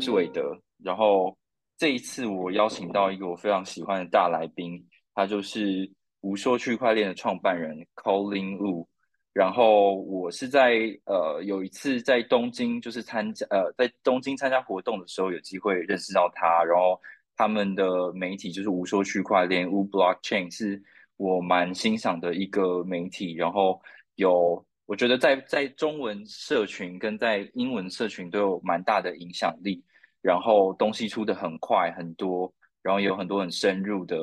[0.00, 0.56] 是韦德。
[0.82, 1.36] 然后
[1.76, 4.82] 这一次我邀请到一个我非常喜欢的大来宾，
[5.14, 8.86] 他就是无说区块链的创办人 Colin Wu。
[9.32, 17.00] 然后我是在呃有一次在东京就是参加呃在东京参加活动的时候有机会认识到他，然后
[17.36, 20.82] 他们的媒体就是无说区块链 Wu Blockchain 是
[21.16, 23.80] 我蛮欣赏的一个媒体，然后
[24.14, 24.64] 有。
[24.86, 29.80] 我觉得在在中文社群跟在英文社群都有蛮大的影响力，
[30.22, 32.52] 然后东西出的很快很多，
[32.82, 34.16] 然后有很多很深入的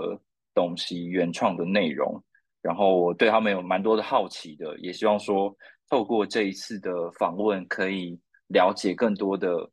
[0.54, 2.24] 东西原创的内容，
[2.62, 5.56] 然后我对他们有蛮多的好奇的，也希望说
[5.90, 9.70] 透过这一次的访问可以了解更多的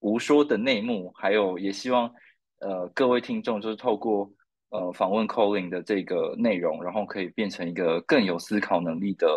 [0.00, 2.12] 无说的内幕，还有也希望
[2.60, 4.30] 呃各位听众就是透过
[4.70, 9.28] 呃访问 Colin 的这个内容，然后可以变成一个更有思考能力的。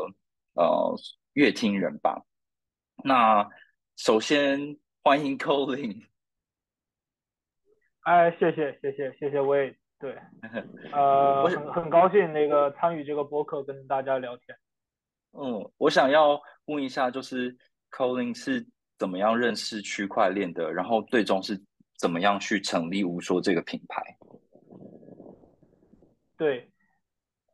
[0.56, 0.96] 呃，
[1.34, 2.24] 乐听人吧。
[3.04, 3.46] 那
[3.98, 6.02] 首先欢迎 Colin。
[8.06, 10.16] 哎，谢谢谢谢谢谢魏，对，
[10.94, 14.58] 呃，很很高兴那个参与这个播客跟大家聊天。
[15.34, 17.56] 嗯，我想要问一下，就是
[17.92, 18.66] Colin 是
[18.98, 20.72] 怎么样认识区块链的？
[20.72, 21.60] 然后最终是
[21.98, 24.02] 怎么样去成立无说这个品牌？
[26.38, 26.70] 对，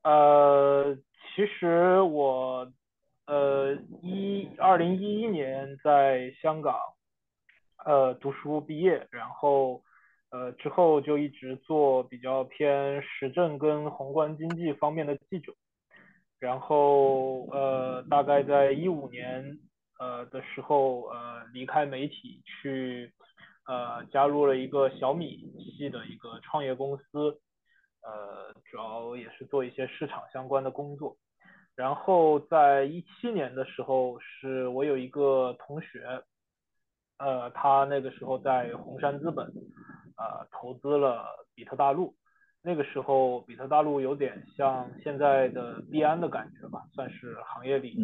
[0.03, 0.95] 呃，
[1.35, 2.71] 其实我。
[3.27, 6.75] 呃，一二零一一年在香港，
[7.85, 9.81] 呃，读书毕业，然后
[10.31, 15.53] 呃之后就一直做比较偏时政跟宏观经济方面的记者，
[16.39, 19.59] 然后呃大概在一五年
[19.99, 23.13] 呃的时候呃离开媒体去
[23.67, 27.39] 呃加入了一个小米系的一个创业公司，
[28.01, 31.17] 呃主要也是做一些市场相关的工作。
[31.75, 36.21] 然后在一七年的时候，是我有一个同学，
[37.17, 39.51] 呃，他那个时候在红杉资本，
[40.21, 42.15] 呃，投资了比特大陆。
[42.61, 47.97] 那个时候，比特大陆有点像现在的币安的感觉吧，算是行业里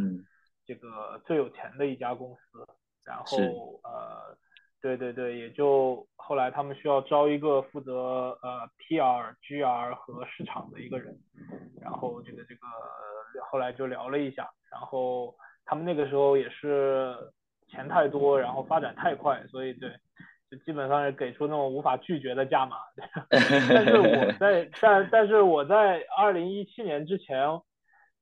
[0.65, 2.65] 这个最有钱的一家公司。
[3.05, 3.37] 然后
[3.83, 4.35] 呃，
[4.81, 11.15] 对对对，也就后来他们需要招一个负责呃 PR、GR 和市场的一个人，
[11.79, 12.61] 然后这个这个。
[13.51, 17.15] 后来就聊了一下，然后他们那个时候也是
[17.67, 19.89] 钱太多，然后发展太快，所以对，
[20.49, 22.77] 就基本上是给出那种无法拒绝的价码。
[23.29, 27.47] 但是我 在但但是我在二零一七年之前，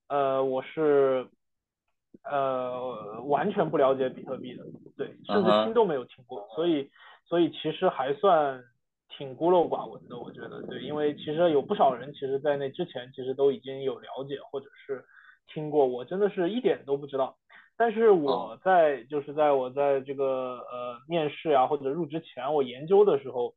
[0.08, 1.28] 呃，我是
[2.24, 4.64] 呃完全不了解比特币的，
[4.98, 6.90] 对，甚至听都没有听过，所以
[7.26, 8.64] 所以其实还算。
[9.18, 15.06] 挺孤陋寡闻的，我觉得对，因为其实有不少人其实，在那之前其实都已经有了解或者是
[15.48, 17.38] 听过，我真的是一点都不知道。
[17.78, 23.54] 但是我在就是在我在这个呃面试啊或者入职前，我研究的时候，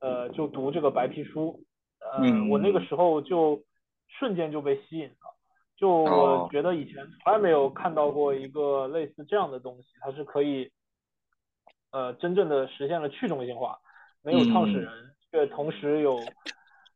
[0.00, 1.60] 呃就读这个白皮书，
[2.00, 3.62] 呃我那个时候就
[4.08, 5.34] 瞬间就被吸引了，
[5.76, 10.70] 就我觉得以前从来没有看到过一个类似这样的东西，它是可以
[11.92, 13.78] 呃真正的实现了去中心化。
[14.24, 14.88] 没有创始人，
[15.32, 16.20] 却同时有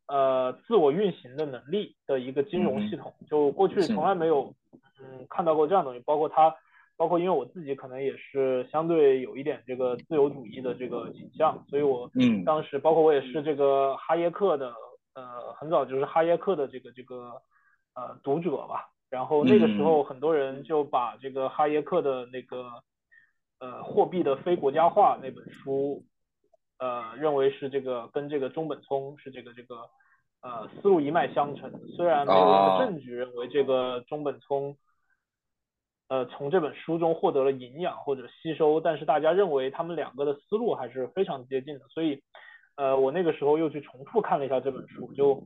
[0.06, 4.54] 呃自我运行的能力的一个金融系统，就过去从来没有
[5.00, 5.98] 嗯看到过这样东西。
[6.06, 6.54] 包括它，
[6.96, 14.74] 包括因为我自己可能也是相对有一点这个自由主义的这个倾向，所以我嗯当时包括我也是这个哈耶克的
[15.14, 17.32] 呃很早就是哈耶克的这个这个
[17.94, 18.88] 呃读者吧。
[19.10, 22.70] 然后那个时候很多人就把这个哈耶克的那个
[23.60, 26.04] 呃货币的非国家化那本书。
[26.78, 29.76] 呃，认为是这个跟这个中本聪是这个这个
[30.42, 31.72] 呃思路一脉相承。
[31.96, 34.76] 虽然没有任何证据认为这个中本聪
[36.08, 41.84] 呃从这本书中获得了营养或者吸收，但是大家认为他们两个的思路还是非常接近的。
[41.88, 42.20] 所以
[42.76, 45.42] 呃我那个时候又去重复看了一下这本书，就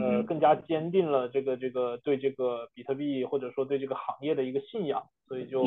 [0.00, 5.64] 呃更加坚定了这个这个对这个比特币或者说对这个行业的一个信仰，所以就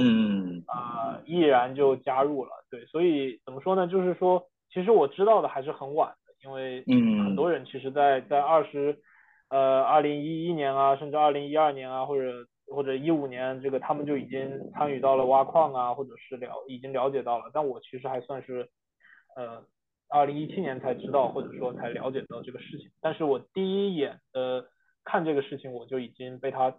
[0.68, 2.52] 啊毅然就加入了。
[2.70, 3.88] 对，所以怎么说呢？
[3.88, 4.44] 就是说。
[4.74, 6.82] 其实我知道的还是很晚的，因为
[7.26, 8.98] 很多人其实，在在二十，
[9.50, 17.52] 呃，二零一一年啊，甚至二零一二年啊，或者或者一五年，这个他们就已经参与到了挖矿啊，或者是了已经了解到了。
[17.54, 18.70] 但我其实还算是，
[19.36, 19.64] 呃，
[20.10, 22.90] 二零一七年才知道，或者说才了解到这个事情。
[23.02, 24.66] 但是我第一眼呃
[25.04, 26.74] 看这个事情，我就已经被它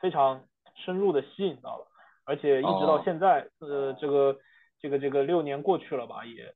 [0.00, 0.44] 非常
[0.84, 1.86] 深入的吸引到了，
[2.24, 4.36] 而且一直到现在，呃，这个
[4.80, 6.52] 这个这个六年过去了吧，也。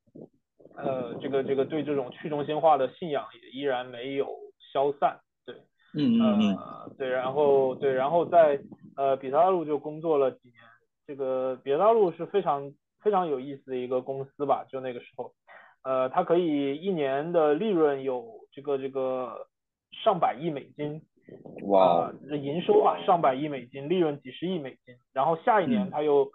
[0.76, 4.28] 呃，这个这个对这种去中心化的信仰也依然没有
[4.72, 5.20] 消散，
[5.96, 6.40] 对，嗯嗯。
[6.52, 8.60] 嗯，对，然后对，然后在
[8.96, 10.62] 呃比特大陆就工作了几年，
[11.06, 12.70] 这个比特大陆是非常
[13.00, 15.32] 非非常有意思的一个公司吧，就那个时候，
[15.84, 19.46] 呃，它可以一年的利润有这个这个
[19.92, 21.00] 上百亿美金，
[21.68, 26.28] 哇，这营收吧上百亿美金，利润几十亿美金，然后下一年它又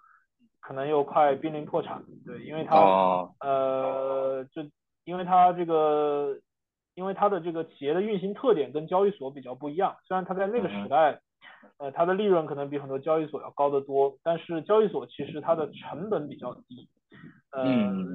[0.62, 2.78] 可能又快濒临破产，对，因为它
[3.42, 4.62] 呃，就
[5.04, 6.38] 因为它这个，
[6.96, 11.20] 因为它的这个企业的运行特点跟交易所比较不一样，虽然它在那个时代。
[11.78, 16.88] 呃，它的利润可能比很多交易所要高得多，但是交易所其实它的成本比较低，
[17.52, 17.64] 呃，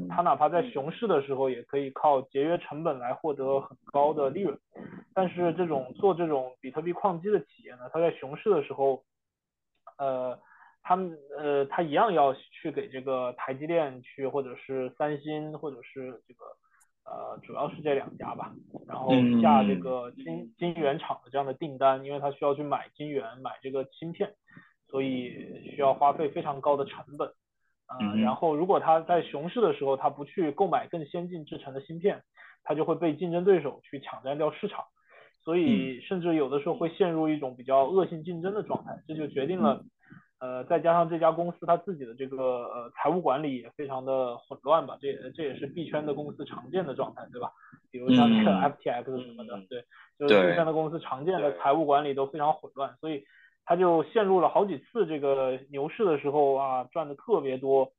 [0.08, 4.56] 它哪怕在熊市的时候也可以靠节约成本来获得很高的利润，
[5.12, 9.02] 但是这种做这种比特币矿机的企业呢，它在熊市的时候，
[9.99, 10.38] 呃，
[10.82, 16.44] 他们呃，他一样要去给这个台积电去，或者是三星，或者是这个。
[17.08, 18.53] 呃，主要是这两家吧，
[18.87, 19.11] 然后
[19.41, 24.35] 下这个晶晶圆厂的这样的订单，因为它需要去买晶圆、买这个芯片，
[24.88, 27.31] 所以需要花费非常高的成本。
[28.00, 32.20] 嗯，然后如果它在熊市的时候，它不去购买更先进制成的芯片，
[32.64, 34.85] 它就会被竞争对手去抢占掉市场，
[35.44, 39.85] 所以甚至有的时候会陷入一种比较恶性竞争的状态，这就决定了。
[40.38, 42.37] 呃，再加上这家公司它自己的这个
[42.67, 47.50] 呃财务管理也非常的混乱吧，这也这也是币圈的公司常见的状态，对吧？
[47.91, 49.83] 比如像那个 FTX 什么的，对，
[50.19, 53.25] 就是币圈的公司常见的财务管理都非常混乱，所以
[53.65, 57.91] 他就陷入了好几次这个牛市的时候啊，赚的特别多，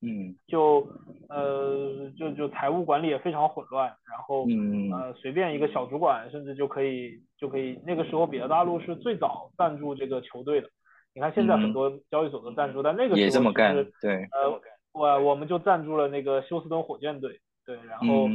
[0.00, 0.88] 嗯，就
[1.28, 4.46] 呃就就财务管理也非常混乱，然后
[4.96, 10.70] 呃随便一个小主管甚至就可以就可以，那个时候比特大陆是最早赞助这个球队的。
[11.14, 14.60] 你看现在很多交易所都赞助，但那个时候是对，呃，
[14.92, 18.30] 我我们就赞助了那个休斯顿火箭队，对，然后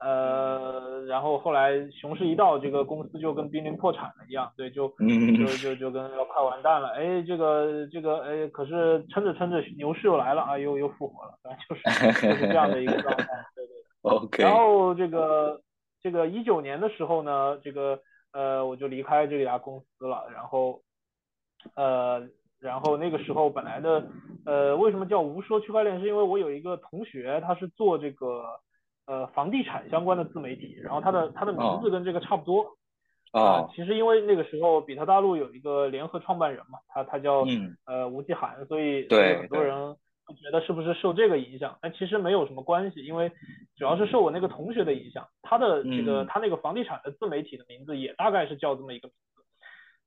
[0.00, 11.82] 呃，然后后来熊市一到，这个公司就跟濒临破产了一样，对，就就就就跟要快完蛋了，哎，这个这个哎，可是撑着撑着牛市又来了啊，又又复活了，反正就是
[12.26, 13.74] 就是这样的一个状态，对对。
[14.00, 14.42] OK。
[14.42, 15.60] 然后这个
[16.02, 17.98] 这个一九年的时候呢，这个
[18.32, 20.80] 呃，我就离开这家公司了，然后。
[21.74, 22.28] 呃，
[22.60, 24.06] 然后那个时候本来的，
[24.46, 26.00] 呃，为什么叫无说区块链？
[26.00, 28.42] 是因为我有一个同学，他是做这个
[29.06, 32.76] 呃房地产相关的自媒体，然后他的他的名字跟这个差不多
[33.32, 33.68] 啊。
[33.74, 37.44] 其实因为那个时候比特大陆有一个联合创办人嘛，他他叫
[37.86, 39.06] 呃吴继涵，所以
[39.40, 39.94] 很多人
[40.24, 41.76] 会觉得是不是受这个影响？
[41.82, 43.30] 但其实没有什么关系，因为
[43.76, 49.10] 主要是受我那个同学的影响，他的这个他那个房地产的自媒体的名字也大概是叫这么一个。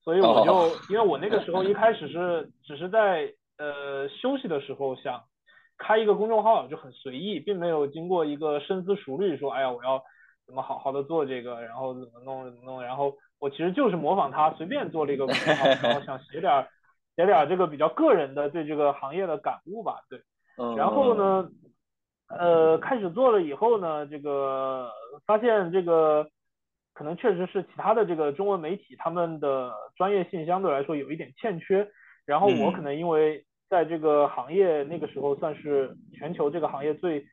[0.08, 5.22] 所以我就，因为我那个时候一开始是只是在呃休息的时候想
[5.78, 10.02] 开一个公众号，就很随意，并没有经过一个深思熟虑，说哎呀我要
[10.46, 16.66] 怎么好好的做这个，然后怎么弄怎么弄，然后我其实就是模仿他随便做了一个公众号，然后想写点
[17.18, 20.22] 写点这个比较个人的对这个行业的感悟吧，对，
[20.78, 21.50] 然后呢，
[22.30, 24.90] 呃开始做了以后呢，这个
[25.26, 26.26] 发现这个。
[26.98, 31.88] 可能确实是其他的这个中文媒体，他们的专业性相对来说有一点欠缺。
[32.26, 37.24] 然后我可能因为在这个行业那个时候算是全球这个行业最，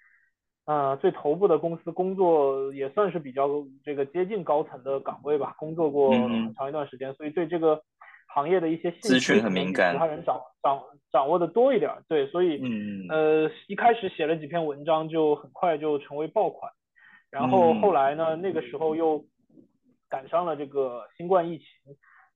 [0.67, 3.49] 呃最头部的公司工作，也算是比较
[3.83, 7.83] 这个接近高层的岗位吧，工作过很长一段时间，所以对这个
[8.29, 10.79] 行业的一些资讯很敏感，其他人掌掌
[11.11, 11.91] 掌握的多一点。
[12.07, 12.61] 对，所以
[13.09, 16.71] 呃一开始写了几篇文章，就很快就成为爆款。
[17.31, 19.25] 然后后来呢，那个时候又。
[20.15, 21.67] 赶上了这个新冠疫情，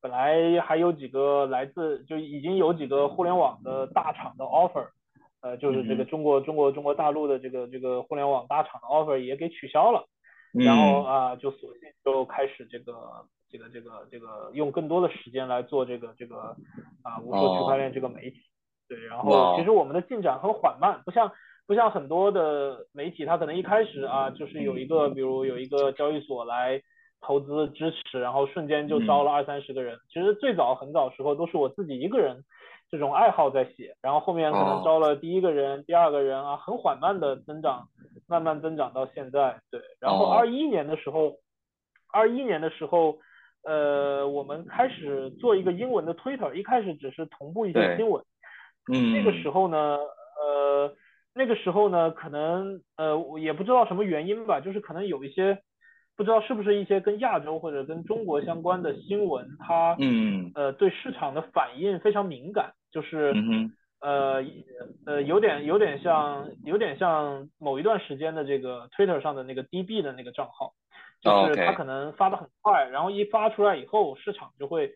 [0.01, 4.89] 本来还有几个来自就已经有几个互联网的大厂的 offer，
[5.43, 10.05] 呃，就是这个中国中国中国大陆的这个这个互联网大厂的 offer 也给取消了，
[10.53, 12.93] 然后啊就索性就开始这个
[13.49, 16.57] 这个这个这个用更多的时间来做这个这个
[17.05, 18.41] 啊无数区块链这个媒体，
[18.89, 21.31] 对，然后其实我们的进展很缓慢，不像
[21.69, 26.83] 不像很多的媒体，它可能一开始啊就是有一个比如有一个交易所来。
[27.21, 29.99] 投资支持，然后瞬间就招了二三十个人。
[30.09, 32.45] 其实最早很早时候都是我自己一个人
[32.91, 37.89] 这种爱好在写，然后后面可能招了第一个人、第二个人啊，很缓慢的增长，
[38.27, 39.61] 慢慢增长到现在。
[39.71, 41.37] 对，然后二一年的时候，
[42.13, 43.19] 二一年的时候，
[43.65, 48.25] 呃，我们开始做一个英文的 Twitter，一开始只是同步一些新闻。
[48.93, 49.13] 嗯。
[49.13, 49.99] 那个时候呢，
[50.41, 50.95] 呃，
[51.35, 55.61] 那个时候呢，可能呃，我也不知道什么原因吧，就是可能有一些。
[56.19, 63.33] 不知道是不是一些跟亚洲或者跟中国相关的新闻，它嗯呃对市场的反应非常敏感，就是
[64.01, 64.45] 呃
[65.07, 70.73] 呃有点有点像有点像某一段时间的这个 Twitter 上的那个 DB 的那个账号，
[71.23, 74.91] 就是它可能发的很快，然后一发出来以后市场就会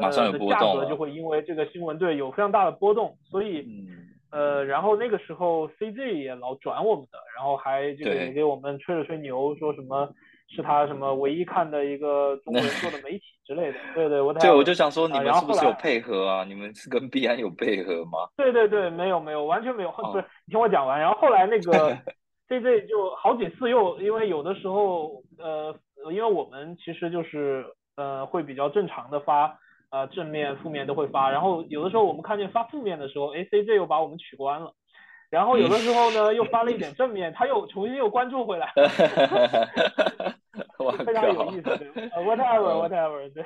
[0.00, 3.66] 呃的价格就会因为这个新闻对有非常大的波动，所以
[4.30, 10.14] 呃，然后那个时候 CZ 也老转我们的，然后还这个给我们吹了吹牛，说什么
[10.54, 13.78] 是他什么唯一看的一个中国人做的媒体之类的。
[13.94, 16.44] 对对，我对我就想说你们是不是有配合啊？
[16.44, 18.28] 你们是跟 币安有配合吗？
[18.36, 19.90] 对对对，没有没有，完全没有。
[19.90, 21.00] 不是，你听我讲完。
[21.00, 21.96] 然后后来那个
[22.48, 25.74] CZ 就好几次又因为有的时候呃，
[26.12, 27.64] 因为我们其实就是
[27.96, 29.58] 呃会比较正常的发。
[29.92, 34.72] 呃，正面、负面都会发，然后有的时候我们看见发负面的时候，哎，CJ 又把我们取关了，
[35.32, 38.70] 然后有的时候呢又发了一点正面，他又重新又关注回来，
[41.06, 41.62] 非常有意思。
[41.62, 41.88] 对。
[42.10, 43.42] Whatever，Whatever，对，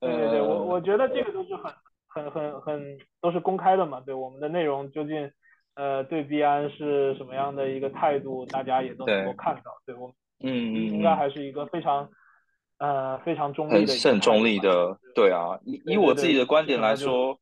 [0.00, 1.70] 对对对，我我觉得这个都是很
[2.08, 5.30] 很很很都是公开的嘛，对我们的内容究竟
[5.76, 10.08] 呃对币安是什么样的一个态度，大家也都能够看到，对我
[10.42, 12.08] 嗯嗯，应该还是一个非常。
[12.80, 15.32] 呃，非常中立的，很中立的，对。
[15.32, 15.58] 啊。
[15.64, 17.36] 以以我自己的观点来说，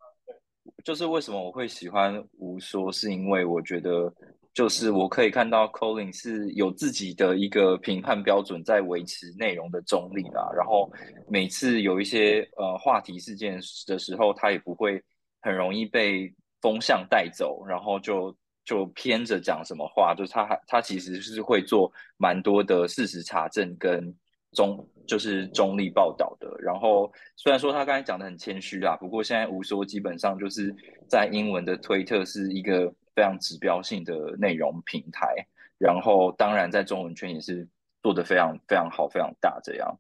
[0.87, 4.15] 就是为什么我会喜欢无说，是因为我觉得，
[4.55, 10.49] 就是我可以看到 Collin 是有自己的一个评判标准，在维持内容的中立啦。
[10.57, 10.89] 然后
[11.29, 15.03] 每次有一些呃话题事件的时候，他也不会
[15.41, 18.33] 很容易被风向带走，然后就
[18.65, 24.15] 就偏着讲什么话，就是他他其实是会做蛮多的事实查证跟。
[24.53, 30.75] 中就是中立报道的，然后虽然说他刚才讲的很谦虚啦，不过现在无说基本上就是
[31.09, 35.35] 在英文的推特是一个非常指标性的内容平台，
[35.79, 37.69] 然后当然在中文圈也是
[38.03, 39.99] 做的非常非常好，非常大这样。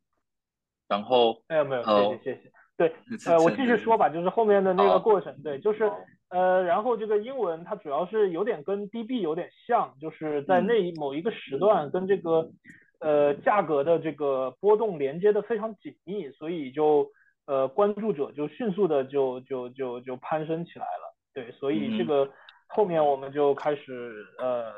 [0.88, 2.52] 然后没有没有，谢谢谢谢。
[2.76, 2.92] 对，
[3.26, 5.90] 呃，我继续说吧，就是后面的那个过程，对，就是
[6.30, 12.50] 呃，然后这个英文它主要是有点跟 DB 有点像，就是在那某一个时段跟这个。
[12.98, 17.06] 呃，价格的这个波动连接的非常紧密，所以就
[17.46, 21.14] 呃关注者就迅速的就就就就攀升起来了。
[21.34, 22.26] 对，所以这个
[22.66, 24.72] 后面我们就开始呃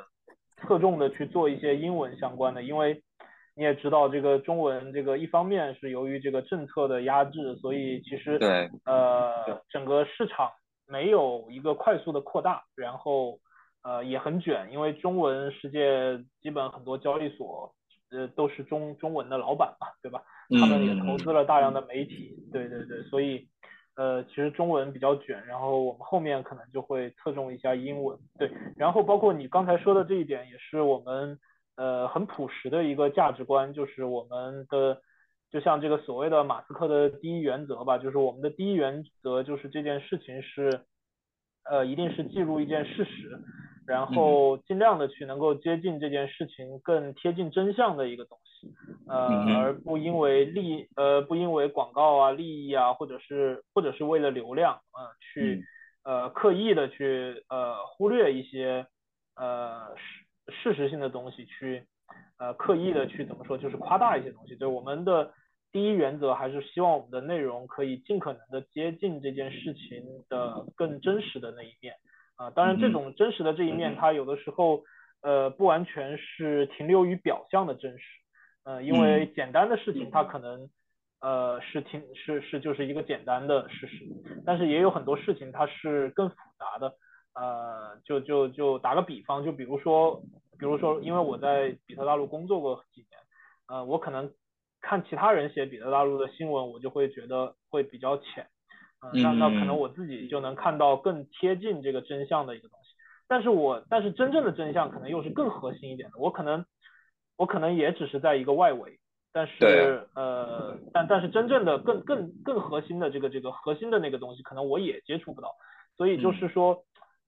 [0.57, 3.01] 侧重的去做一些英文相关的，因为
[3.55, 10.51] 你也知道这个中文这个一方面是由于这个政策的压制，所以其实对呃整个市场
[10.89, 13.39] 没有一个快速的扩大，然后
[13.85, 17.73] 呃也很卷，因为中文世界基本很多交易所。
[18.11, 20.23] 呃，都是中中文的老板嘛，对吧？
[20.61, 23.47] 他们也投资了大量的媒体，对对对，所以
[23.97, 28.51] 呃，其实中文比较卷，然后我们后面可能就会侧重一下英文，对。
[28.77, 31.39] 然后包括你刚才说的这一点，也是我们
[31.77, 35.03] 呃很朴实的一个价值观，就是我们的
[35.51, 40.81] 就像这个所谓的马斯克的第一原则吧，就是我们的第一原则就是这件事情是
[41.69, 43.39] 呃一定是记录一件事实。
[43.89, 48.71] 然后尽量的去能够接近这件事情更贴近真相的一个东西，
[49.09, 49.17] 呃，
[49.57, 55.65] 而不因为利呃不因为广告啊利益啊或者是或者是为了流量啊去
[56.05, 58.87] 呃刻意的去呃忽略一些
[59.37, 59.97] 呃
[60.49, 61.87] 事事实性的东西去
[62.39, 65.33] 呃刻意的去怎么说就是夸大一些东西，对我们的
[65.73, 71.95] 第一原则还是希望我们的内容可以尽可能的接近这件事情的更真实的那一面。
[72.39, 74.85] 啊，当然，这种真实的这一面，它有的时候，
[75.23, 78.05] 呃，不完全是停留于表象的真实，
[78.65, 80.71] 呃，因为简单的事情，它可能，
[81.21, 84.07] 呃，是挺是是就是一个简单的事实，
[84.47, 86.95] 但是也有很多事情它是更复杂的，
[87.35, 90.23] 呃，就就就打个比方，就比如说，
[90.61, 93.21] 比如说，因为我在比特大陆工作过几年，
[93.67, 94.33] 呃，我可能
[94.81, 98.47] 看其他人写比特大陆的新闻，我就会觉得会比较浅。
[99.01, 102.89] 嗯，那那可能我自己就能看到更贴近这个真相的一个东西，
[103.29, 106.65] 但是我但是真正的真相可能又是更核心一点的，我可能
[107.37, 108.99] 我可能也只是在一个外围，
[109.33, 115.55] 但是呃，但但是真正的更更更核心的这个这个核心的那个东西，可能我也接触不到，
[115.97, 116.83] 所以就是说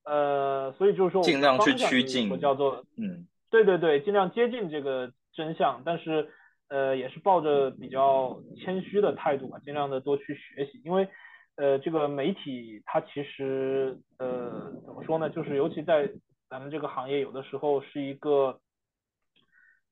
[0.04, 6.28] 呃，所以就是说尽量去趋近，我叫做嗯，对对对，尽量接近这个真相，但是
[6.68, 11.08] 呃也是抱着比较谦虚的态度吧，尽量的多去学习，因为。
[11.60, 15.28] 呃，这个媒体它其实呃怎么说呢？
[15.28, 16.10] 就是尤其在
[16.48, 18.58] 咱们这个行业，有的时候是一个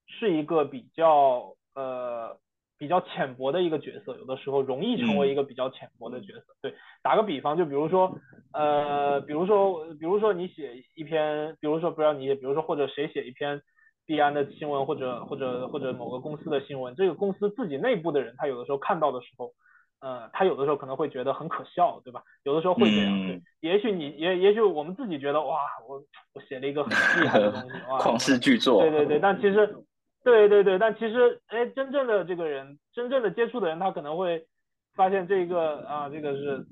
[0.06, 2.38] 是一个比较呃
[2.78, 6.56] 比较浅薄的一个角色，有的时候容易成为一个比较浅薄的角色。
[6.62, 8.18] 对，打个比方，就比如说
[8.54, 13.60] 呃，比如说比如说你写一篇，比如说不要你，比如说或者谁写一篇
[14.06, 19.52] 币安的新闻，或者或者或者某个公司的新闻，这个公司自己内部的人，他有的时候看到的时候。
[20.00, 22.22] 呃，他有的时候可能会觉得很可笑，对吧？
[22.44, 23.26] 有的时候会这样。
[23.26, 26.02] 对，也许你也也许我们自己觉得哇，我
[26.34, 26.90] 我写了一个很
[27.22, 28.80] 厉害的东西， 哇，旷世巨作。
[28.82, 29.76] 对对对， 但其实，
[30.22, 34.46] 对对对，但其实，哎，真正的这个人，真正的接触的人，他可能会
[34.94, 36.64] 发现这个啊，这个是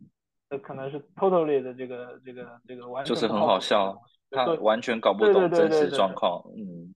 [0.51, 3.97] 呃，可能是 totally 的这个这个这个完全就是很好笑，
[4.31, 6.95] 他完全搞不懂真实状况，嗯，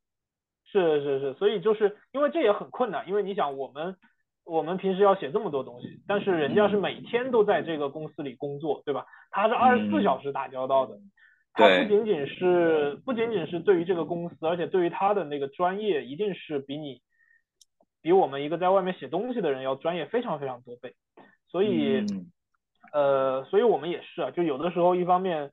[0.64, 3.96] 是是是，所以就是因为这也很困难，因为你想我们
[4.44, 9.04] 我们平时要写这么多东西，但是人家是每天都在这个公司里工作，对吧？
[9.30, 10.98] 他是二十四小时打交道的，
[11.52, 17.00] 他不仅仅是不仅仅是对于这个公司，而且对于他的那个专业，一定是比你
[18.02, 20.94] 比我们一个在外面写东西的人要专业非常非常多倍，
[21.48, 22.04] 所以。
[22.92, 25.52] 呃，所以我们也是啊，就有的时候一方面，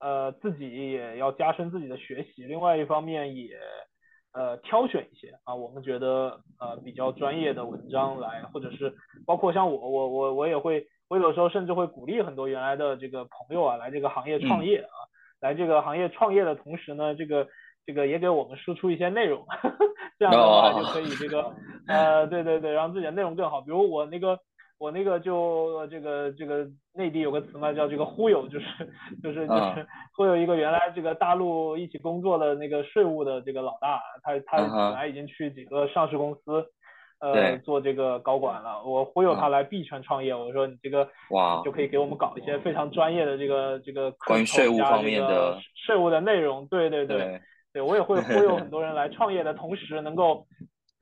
[0.00, 3.56] 呃，自己也要加深自己的学习，另外一方面也
[4.34, 8.92] 呃挑选一些啊，我们觉得呃比较专业的文章来，或者是
[9.24, 14.96] 包括像我我我我也会，我有时候甚至会鼓励很多原来的这个朋友啊来这个行业创业啊，
[15.40, 17.48] 来这个行业创业的同时呢，这个
[17.86, 19.46] 这个也给我们输出一些内容，
[20.18, 21.54] 这样的话就可以这个
[21.88, 24.38] 呃对对对，让自己的内容更好，比如我那个。
[24.78, 28.66] 我那个就这个这个内地有个词嘛，叫这个忽悠，就是
[29.22, 36.66] 就是就是忽悠一个原来这个大陆一起工作的那个税务的这个老大，他他本来已经去几个上市公司，
[37.20, 41.62] 呃做这个高管了，我忽悠他来币圈创业，我说你这个哇。
[41.64, 47.40] 就可以给我们搞一些非常专业的这个这个关于税务方面的税务的内容，对对对。
[47.72, 50.46] 对，我也会忽悠很多人来创业的同时能够。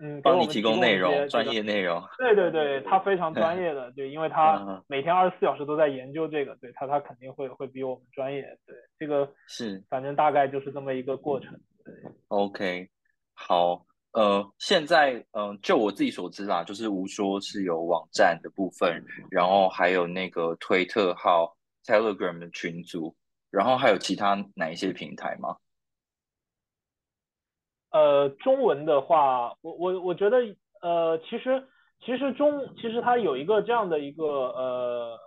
[0.04, 2.02] 嗯，帮你提供内容，专业内容。
[2.18, 8.42] 对对对，他 非常专业的，对，因为他每天二十四小时都在研究这个，对他他肯定会会比我们专业。
[8.66, 11.52] 对，这个是，反正大概就是这么一个过程。
[11.85, 11.94] 对
[12.26, 12.88] ，OK，
[13.35, 21.56] 好，呃，现在嗯，就我自己所知啦，就是无说是有网站的部分，然后还有那个推特号、
[21.87, 23.14] Telegram 的群组，
[23.52, 25.56] 然后还有其他哪一些平台吗？
[27.92, 30.38] 呃，中文的话，我我我觉得，
[30.80, 31.62] 呃，其实
[32.04, 35.18] 其实中其实它有一个这样的一个呃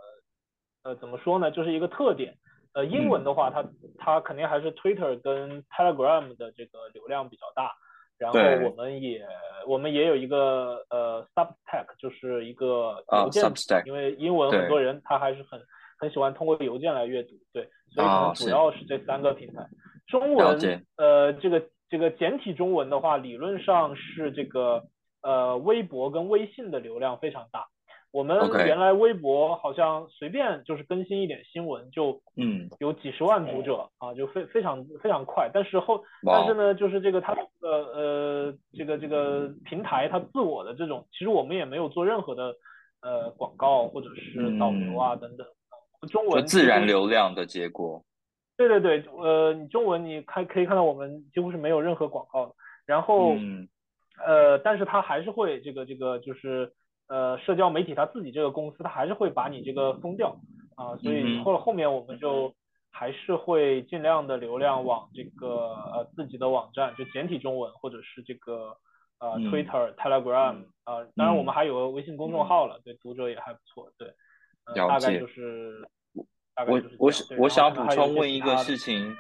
[0.84, 2.36] 呃怎么说呢，就是一个特点。
[2.74, 3.64] 呃，英文的话，它
[3.98, 7.72] 它肯定还是 Twitter 跟 Telegram 的这个流量比较大。
[8.18, 9.26] 然后我们也
[9.68, 13.44] 我们也有一个呃 Substack，就是一个邮件，
[13.86, 15.62] 因为英文很多人他还是很
[16.00, 19.66] 很喜欢通过邮件来阅读，对，所以可能主要是这三个平台。
[20.08, 21.62] 中文呃这个。
[21.90, 24.84] 这个简体中文的话，理论上是这个
[25.22, 27.68] 呃，微博跟微信的流量非常大。
[28.12, 35.50] 我们原来微博好像随便就是更新一点新闻，就嗯有几十万读者啊，就非非常非常快。
[35.54, 42.56] 但是后但是呢，就是这个它呃呃这个这个平台它自我的这种，其实我们也没有做任何的
[43.02, 45.46] 呃广告或者是导流啊等等。
[46.10, 48.02] 中文自然流量的结果。
[48.58, 52.54] 对对对，呃，你中文你看可以看到我们几乎是没有任何广告的，
[52.86, 53.36] 然后，
[54.26, 56.72] 呃，但是它还是会这个这个就是
[57.10, 60.38] 呃社交媒体它自己这个公司它还是会把你这个封掉
[60.78, 62.54] 啊，所以后后面我们就
[62.92, 68.78] 还是会尽量的流量往这个呃自己的网站就简体中文或者是这个
[69.20, 74.14] 呃 Twitter Telegram 啊，当然我们还有微信公众号了，对读者也还不错，对，
[74.74, 75.86] 大概就是。
[76.68, 79.14] 我我我想要补充问一个事情，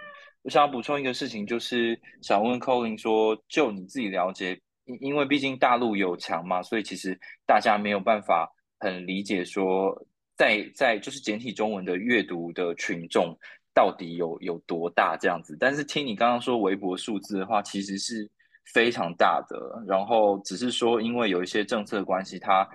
[0.43, 9.93] 我想要补充一个事情，就是想问 Colin 说，就你自己了解，因因为毕竟大陆有墙嘛，所以其实大家没有办法很理解说，
[10.37, 13.37] 在在就是简体中文的阅读的群众
[13.73, 15.57] 到底有有多大这样子。
[15.59, 18.29] 但是听你刚刚说微博数字的话，其实是
[18.73, 22.65] 非常大的，然后只是说因为有一些政策关系，它。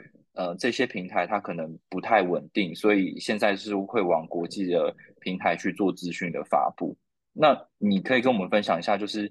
[0.41, 6.97] 呃，这些平台它可能不太稳定，所以现在是会往国际的平台去做资讯的发布。
[7.35, 9.31] 那你可以跟我们分享一下，就是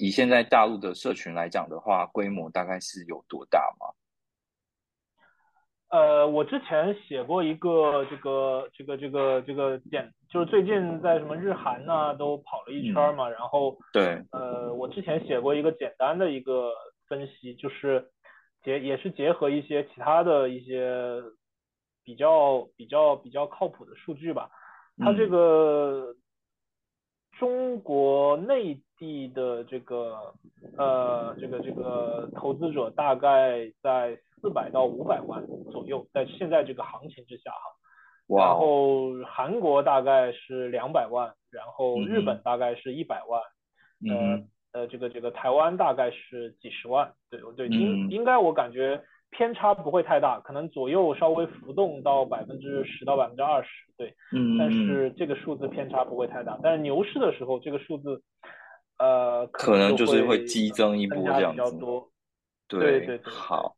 [0.00, 3.86] 以现在大陆的社群来讲的话，规模大概是有多大吗？
[5.96, 16.72] 呃，我之前写过一个这个这个这个这个点，就是最近在什么日韩呢都跑了一圈嘛，然后对，呃，我之前写过一个简单的一个
[17.06, 18.10] 分析，就是。
[18.62, 21.22] 结也是结合一些其他的一些
[22.04, 24.50] 比较比较比较靠谱的数据吧。
[24.98, 26.14] 它这个
[27.38, 30.34] 中国内地的这个
[30.76, 37.60] 呃这个这个投资者大概在四百到五百万左右，在现在这个行情之下哈。
[38.26, 43.40] 然后韩国大概是两百万，然后日本大概是一百万。
[44.04, 44.10] 嗯。
[44.10, 44.48] 呃，
[44.90, 58.22] 这个这个台湾大概是几十万，对对，应应该我感觉偏差不会太大，可能左右稍微浮动到百分之十到百分之二十，对，嗯，但是这个数字偏差不会太大，但是牛市的时候这个数字，
[58.98, 61.78] 呃，可能就是会激增一波这样子，
[62.68, 63.74] 对对对，好，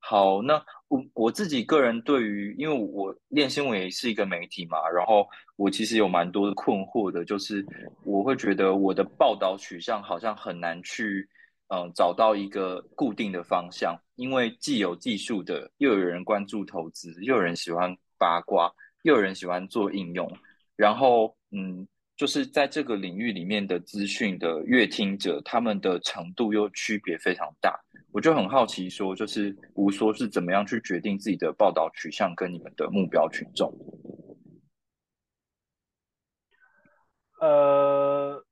[0.00, 0.54] 好，那
[0.88, 7.64] 我我自己个人对于，因为我练新闻也是一个媒体嘛，然后我其实有蛮多的困惑的，就是
[8.04, 11.28] 我会觉得我的报道取向好像很难去，
[11.68, 20.30] 嗯、找到一个固定的方向，因为既有技术的，又有人关注投资，又有人喜欢八卦，又有人喜欢做应用，
[20.74, 21.86] 然后嗯，
[22.18, 27.78] 就是在这个领域里面的资讯的阅听者，他们的程度又区别非常大。
[28.12, 33.72] 我就很好奇说，就是吴说是怎么样去决定自己的报道取向跟你们的目标群众？
[37.40, 38.42] 呃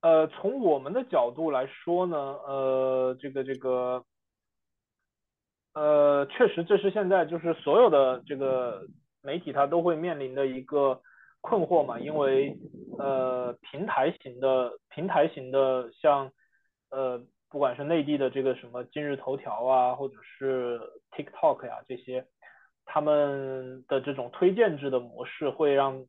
[0.00, 4.04] 呃，从我们的角度来说呢，呃，这个这个
[5.74, 8.84] 呃，确实，这是现在就是所有的这个
[9.24, 11.00] 媒体它都会面临的一个
[11.40, 12.56] 困惑嘛，因为
[12.98, 16.30] 呃，平台型的平台型的像
[16.90, 20.78] 呃，不管是内地的这个什么今日头条啊，或者是
[21.10, 22.24] TikTok 呀这些，
[22.84, 26.04] 他们的这种推荐制的模式会让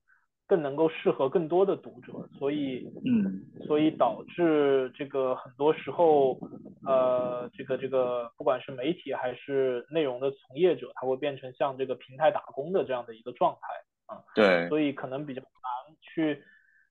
[0.48, 3.42] 更能够适合更多的读者，所以嗯。
[3.68, 6.38] 所以导致这个很多时候，
[6.86, 16.44] 呃，这个这个不管是媒体还是内容的从业者，他会变成像这个平台打工的这样的一个状态啊，对，所以可能比较难去，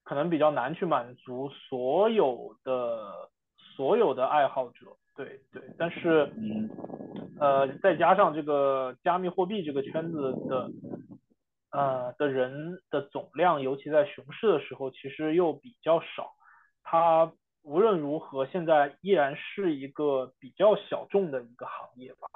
[0.03, 3.31] 可能比较难去满足所有的
[3.77, 6.69] 所有的爱好者，对对，但是嗯。
[7.41, 10.71] 呃，再加上这个加密货币这个圈子的
[11.75, 16.33] 呃的人的总量，尤其在熊市的时候，其实又比较少。
[16.83, 17.33] 它
[17.63, 22.29] 无论如何，现在依然是一个比较小众的一个行业吧，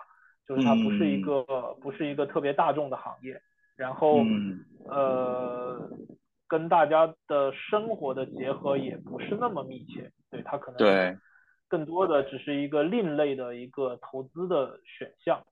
[0.46, 1.42] 就是它不是一个、
[1.80, 3.40] 不是一个特别大众的行业。
[3.76, 5.88] 然后嗯呃，
[6.48, 11.16] 跟大家的生活的结合也不是那么密切，对它可能对，
[11.68, 15.44] 更多的只是一个另类的一个投资的选项。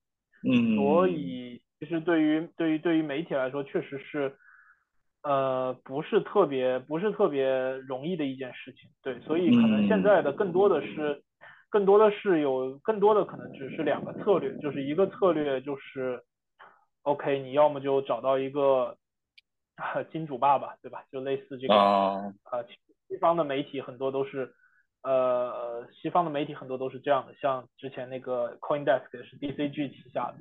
[0.43, 4.35] 嗯，所以其实对于对于对于媒体来说，确实是
[5.23, 7.49] 呃不是特别不是特别
[7.87, 8.89] 容易的一件事情。
[9.03, 11.23] 对，所以可能现在的更多的是
[11.69, 16.23] 更多的是有更多的可能只是两个策略，就是一个策略就是
[17.03, 18.97] OK，你要么就找到一个
[19.77, 21.05] 啊 金主爸爸，对吧？
[21.13, 22.65] 就类似这个啊，呃
[23.09, 24.53] 西方的媒体很多都是。
[25.07, 30.35] 呃，西方的媒体很多都是这样的，像之前那个 CoinDesk 也是 DCG 旗下的，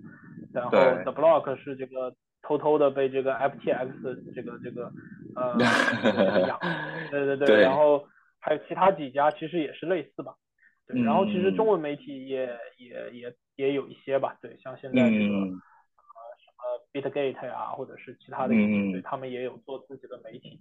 [0.54, 0.72] 然后
[1.04, 4.92] The Block 是这个偷偷的被这个 FTX 这个这个
[5.36, 5.56] 呃
[6.26, 6.60] 这个养，
[7.12, 7.62] 对对对，对。
[7.62, 8.08] 然后
[8.40, 10.36] 还有其他几家其实也是类似吧，
[10.88, 11.56] 对，然后其实嗯。
[11.56, 15.62] 中文媒体也也也也有一些吧，对，像现在这个嗯。
[16.66, 18.92] 呃 Bitgate 呀、或者是其他的一些，嗯。
[18.94, 20.58] 对他们也有做自己的媒体，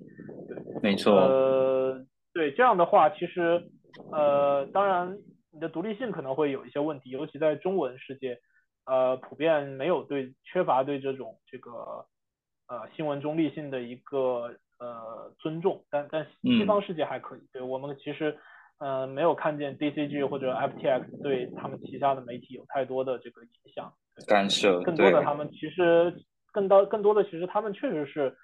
[0.46, 3.66] 对，没错，呃，对，这样的话，其实
[4.12, 5.18] 呃，当然
[5.52, 8.38] 你的独立性可能会有一些问题，尤其在中文世界，
[8.86, 12.06] 呃，普遍没有对缺乏对这种这个
[12.68, 16.66] 呃新闻中立性的一个呃尊重，但但西嗯。
[16.66, 18.36] 方世界还可以，对我们其实
[18.78, 26.12] 呃没有看见 DCG 或者 FTX 对他们旗下的媒体有太多的这个影响，对干涉，更多的他们其实
[26.52, 28.36] 更多更多的其实他们确实是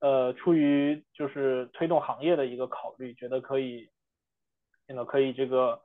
[0.00, 3.88] 呃出于就是推动行业的一个考虑，觉得可以，
[4.88, 5.78] 那个可以这个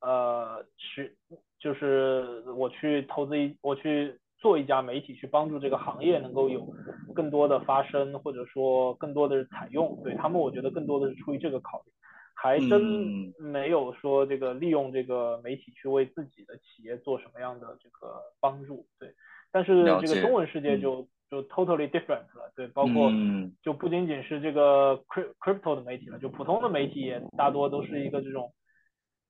[0.00, 1.16] 呃去
[1.58, 6.66] 就是我去投资一我去做一家媒体去帮助这个行业能够有
[7.14, 11.92] 更多的发声，或者说更多的采用，对他们我觉得更多的是出于这个考虑。
[12.34, 19.14] 还真嗯没有说这个利用这个媒体去为自己的企业做什么样的这个帮助，对。
[19.52, 23.50] 但是这个中文世界嗯就、就 totally different 了，对，包括嗯。
[23.62, 28.52] 就不仅仅是这个 cryp- crypto 的媒体了，就普通的媒体也大多都是一个这种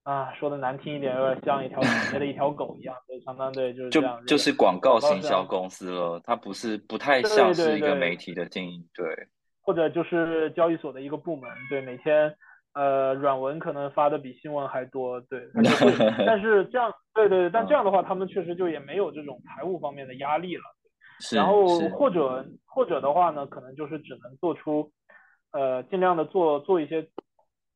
[0.03, 9.07] 啊说的难听一点，有点像一条死的一条狗一样，对，相当对就是就就是广告行销公司了，它不是不太像是对对一个媒体的经营，对，
[9.61, 12.35] 或者就是交易所的一个部门，对，每天
[12.75, 15.41] 呃软文可能发的比新闻还多，对，
[16.27, 20.65] 但是这样，对对，但这样的话，他们确实就也没有这种财务方面的压力了。
[21.23, 24.91] 是然后，或者或者的话呢，可能就是只能做出
[25.53, 27.07] 呃尽量的做做一些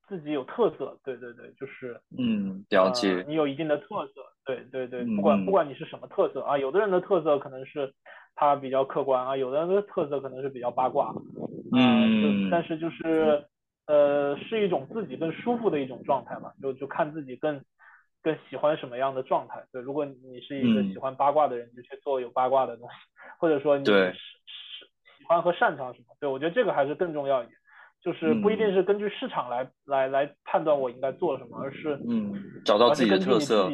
[0.08, 5.44] 自己有特色，对对对，就是嗯，了解呃，，你有一定的特色，对对对，嗯不管嗯。
[5.44, 7.92] 不管你是什么特色啊，有的人的特色可能是
[8.34, 11.14] 他比较客观啊，有的人的特色可能是比较八卦，啊，
[11.72, 13.44] 嗯就但是就是
[13.86, 17.60] 呃是一种自己更舒服的一种状态嘛，就就看自己更
[18.26, 19.64] 更喜欢什么样的状态。
[19.70, 22.94] 对，如果你是一个嗯喜欢八卦的人，你就去做有八卦的东西，
[23.38, 24.84] 或者说你对是是
[25.16, 27.56] 喜欢和擅长什么，对我觉得这个还是更重要一点。
[28.02, 32.34] 就是不一定是根据市场来来来判断我应该做什么，而是嗯，
[32.64, 33.70] 找到自己的特色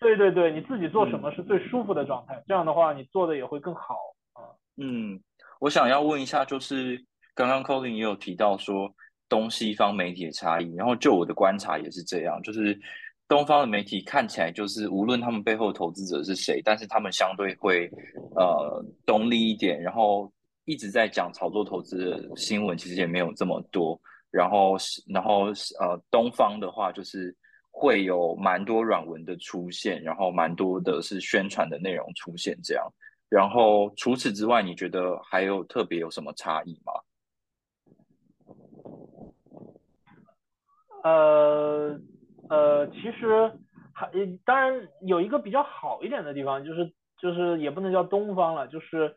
[0.00, 3.94] 对对对，你自己做什么是最舒服的状态，这样的话你做的也会更好
[4.32, 4.50] 啊。
[4.78, 5.20] 嗯，
[5.60, 7.04] 我想要问一下，就是
[7.36, 8.92] 刚刚 Colin 也有提到说
[9.28, 12.78] 东西方媒体的差异，然后就我的观察也是这样，就是
[13.30, 17.88] 东方的媒体看起来就是无论他们背后投资者是谁，但是他们相对会
[18.34, 20.28] 呃中立一点，然后
[20.64, 23.98] 一直在讲炒作投资的新闻，其实也没有这么多。
[24.32, 25.44] 然后然后
[25.78, 27.32] 呃，东方的话就是
[27.70, 32.84] 会有蛮多软文的出现，然后蛮多的是宣传的内容出现这样。
[33.28, 36.92] 然后除此之外，你觉得还有特别有什么差异吗？
[41.04, 41.96] 呃
[42.50, 43.50] 呃，其实
[43.94, 44.10] 还
[44.44, 49.16] 当然有一个比较好一点的地方，就是就是也不能叫东方了，就是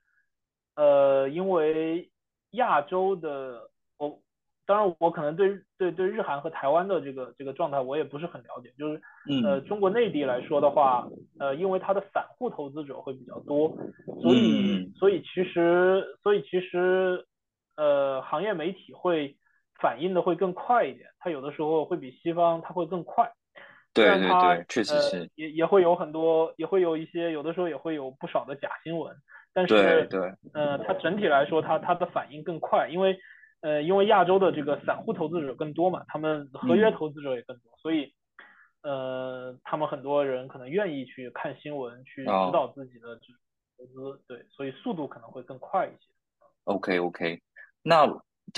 [0.75, 2.09] 呃，因为
[2.51, 4.19] 亚洲的我。
[4.65, 8.71] 当然，我可能对对对日韩和台湾的这个这个状态我也不是很了解。
[8.77, 9.01] 就是
[9.45, 11.05] 呃，中国内地来说的话，
[11.37, 13.75] 呃，因为它的散户投资者会比较多，
[14.21, 17.25] 所以所以其实所以其实
[17.75, 19.35] 呃，行业媒体会
[19.83, 21.09] 反应的会更快一点。
[21.19, 23.29] 它有的时候会比西方它会更快。
[23.93, 25.29] 对对对，确实是。
[25.35, 29.13] 也也会有很多，也会有一些，有的时候也会有不少的假新闻。
[29.53, 33.19] 但是对对，呃，它整体来说，它它的反应更快，因为。
[33.65, 38.13] 呃，因为亚洲的这个散户投资者更多嘛，他们合约投资者也更多，所以
[38.81, 43.15] 呃，他们很多人可能愿意去看新闻，去指导自己的
[43.77, 46.11] 投资，对，所以速度可能会更快一些。
[46.65, 47.41] OK OK，
[47.81, 48.05] 那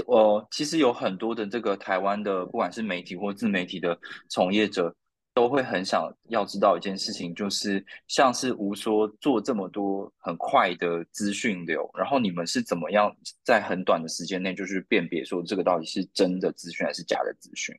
[0.06, 4.96] 我其实有很多的这个台湾的，不管是媒体或自媒体的从业者。
[5.36, 17.78] 都会很想要知道一件事情，就是像是吴说做这么多很快的资讯流，然后你们是怎么样在很短的时间内就是辨别说这个到底是真的资讯还是假的资讯？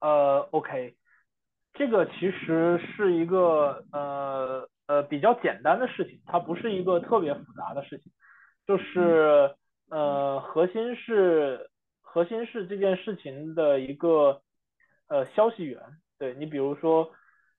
[0.00, 0.94] 呃，OK，
[1.72, 8.12] 这个其实是一个呃呃比较简单的事情，它不是一个特别复杂的事情，
[8.66, 9.54] 就是
[9.90, 11.68] 呃核心是。
[12.14, 14.42] 核心是这件事情的一个
[15.08, 15.80] 呃消息源，
[16.18, 17.10] 对你比如说，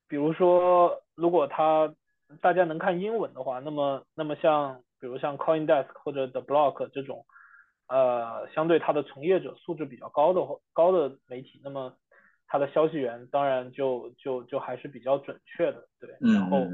[0.08, 1.92] 比如说如果他
[2.40, 7.26] 大家能看英文的话，那么那么像比如像 CoinDesk 或者 The Block 这种
[7.88, 11.96] 呃相对它的从业者素质比较高的高的媒体，那么
[12.46, 16.70] 它的消息源当然就就就还是比较准确的，对，然后啊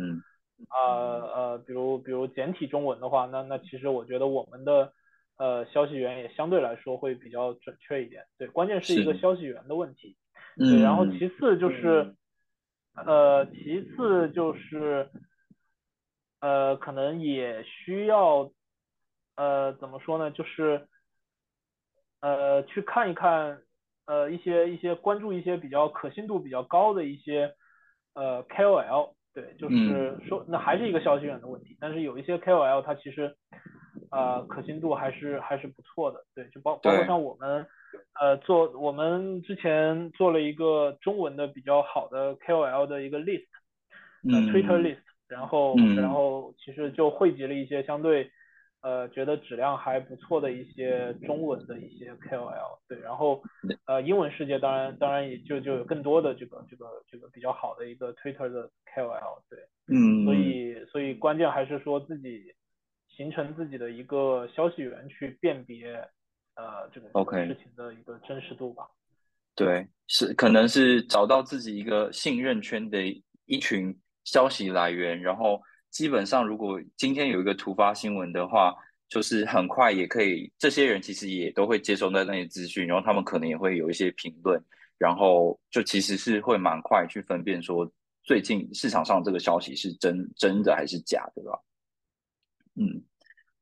[0.69, 4.93] 呃比如比如简体中文的话，那那其实我觉得我们的。
[5.41, 10.17] 呃，消息源也相对来说会比较准确一点，对，关键是一个消息源的问题，
[10.57, 12.13] 对，然后其次就是，
[12.93, 15.09] 呃，其次就是，
[16.41, 18.51] 呃，可能也需要，
[19.37, 20.89] 呃，怎么说呢，就是，
[22.19, 23.61] 呃，去看一看，
[24.07, 27.55] 呃，一些一些关注一些比较可信度比较高的一些，
[28.13, 33.35] 呃，KOL，对，就是说那还是一个消息源的问题，但是有一些 KOL 它其实。
[34.11, 37.67] 呃，可信度还是还是不错的，对，就包包括像我们，
[38.19, 43.45] 呃，做我们之前做了一个中文的比较好的 KOL 的一个 list，
[44.23, 48.31] 呃，Twitter list，然后然后其实就汇集了一些相对，
[48.81, 53.43] 呃，觉得质量还不错的一些中文的一些 KOL，对，然后
[53.85, 62.53] 呃，英文世界当然当然也就就有更多的这个这个这个比较好的一个 Twitter 的 KOL，对，嗯，所以所以关键还是说自己。
[63.17, 65.91] 形成自己的一个消息源去辨别，
[66.55, 67.09] 呃，这个
[67.45, 68.87] 事情的一个真实度吧。
[69.55, 72.97] 对，是可能是找到自己一个信任圈的
[73.45, 75.61] 一群消息来源，然后
[75.91, 78.75] 基本上如果今天有一个突发新闻的话，
[79.07, 84.63] 就是很快也可以，这些人其实也都会接收到那些资讯，然后他们可能也会有一些评论，
[84.97, 87.91] 然后就其实是会蛮快去分辨说
[88.23, 91.59] 最近市场上这个消息是真真的还是假的吧。
[92.75, 93.03] 嗯。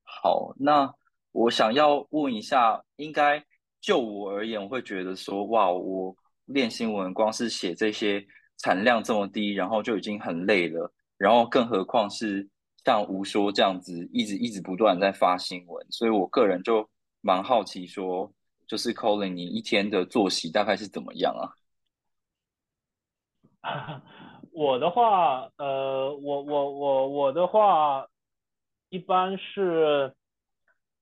[0.10, 0.92] 好，那
[1.32, 3.44] 我想要问一下，应该
[3.80, 8.26] 就我而言，我会觉得说，哇，我练新闻，光是写这些
[8.58, 12.48] 产量这么低，然后就已经很累了，然后更何况是
[12.86, 16.90] 像吴说这样子，一直一直不断在发新闻，所以我个人就
[17.22, 18.32] 蛮好奇，说
[18.68, 21.52] 就是 Colin，你一天的作息大概是怎么样啊？
[24.54, 28.08] 我的话，呃，我我我我的话。
[28.90, 30.14] 一般是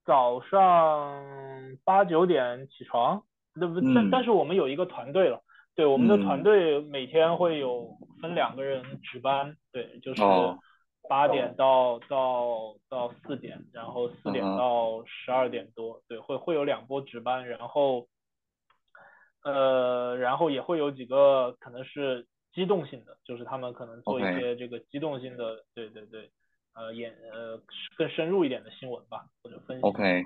[0.03, 1.23] 早上
[1.83, 3.23] 八九点起床，
[3.53, 3.79] 那不？
[3.93, 5.39] 但但是我们有一个团队了，
[5.75, 10.21] 对，我们的团队每天会有分两个人值班，对，就是
[11.09, 18.07] 八点到到到四点，然后四点到十二点多，对，会会有两波值班，然后
[19.43, 26.31] 呃，然后也会有几个可能是机动性的，就是他们可能做一些这个机动性的，对对对，
[26.73, 27.61] 呃，演呃
[27.97, 29.83] 更深入一点的新闻吧，或者分析。
[29.83, 30.23] OK，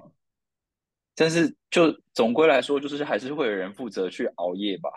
[1.15, 4.89] 但是就总归来说，就是还是会有人负责去熬夜吧。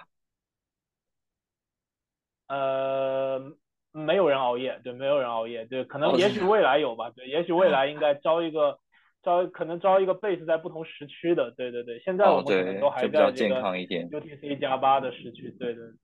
[2.52, 3.40] 呃，
[3.92, 8.78] 没有人熬夜，对，没有人熬夜，对，可能也许未来有吧，对，也许未来应该招一个
[9.24, 14.06] 招，可能招一个 base 在不同时区的，对对对，现在我哦，们可能都，还就比较健在这个康一点。
[14.10, 15.94] UTC 加八的时区，对对对。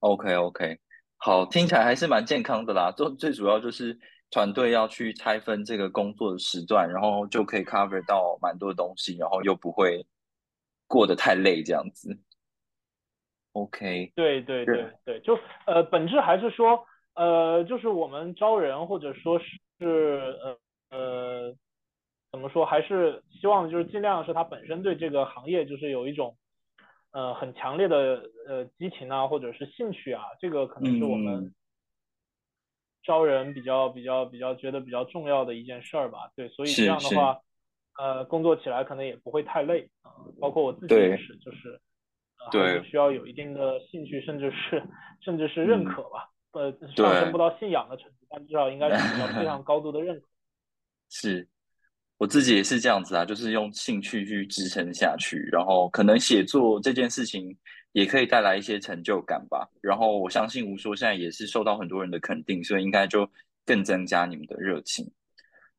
[0.00, 0.78] OK OK，
[1.16, 2.92] 好，听起来还是蛮健康的啦。
[2.94, 3.98] 最最主要就是
[4.30, 10.04] 团队要去拆分这个工作的时段，然后就可以 cover 到蛮多东西，然后又不会
[10.86, 12.10] 过得太累这样子。
[13.54, 19.46] OK，对对对对，就呃，本质还是说，呃，就是我们招人或者说是
[19.80, 20.58] 呃
[20.90, 21.54] 呃，
[22.32, 26.36] 怎么说，还是希望就是尽量是他本身对这个行业就是有一种
[27.12, 31.54] 呃很强烈的呃激情啊，或者是兴趣啊，这个可能是我们嗯
[33.04, 36.32] 招人比较比较比较觉得比较重要的一件事儿吧。
[36.34, 37.38] 对，所以这样的话，
[37.98, 41.80] 呃，工作起来可能也不会太累啊、包括我自己也是，就是。
[42.50, 44.82] 对需要有一定的兴趣，甚至是
[45.20, 46.30] 甚至是认嗯可吧。
[46.52, 48.96] 呃，上升不到信仰的程度，但至少应该是
[49.38, 50.26] 非常高度的认可。
[51.10, 51.48] 是，
[52.16, 57.56] 我自己也是这样子啊，就是用兴趣去支撑下去，然后可能写作这件事情
[57.92, 59.68] 也可以带来一些成就感吧。
[59.80, 63.28] 然后我相信吴说现在也是受到很多人的肯定，所以应该就
[63.66, 65.10] 更增加你们的热情。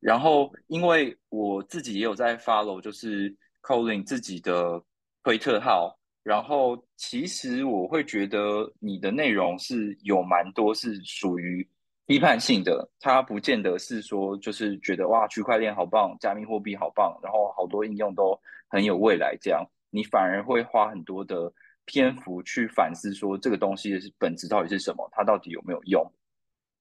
[0.02, 4.84] 然后因为我自己也有在 follow，就是 Colin 自己的
[5.24, 11.66] 推特号，然后其实我会觉得你的内容是有蛮多是属于
[12.08, 18.36] 批判性的，它不见得是说就是觉得哇区块链好棒，加密货币好棒，然后好多应用都
[18.68, 21.54] 很有未来这样，你反而会花很多的
[21.86, 26.04] 篇幅去反思说这个东西的本质到底是什么，它到底有没有用。